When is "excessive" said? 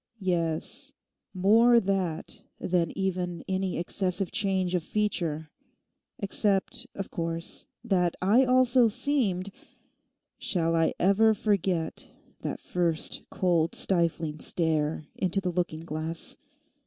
3.77-4.31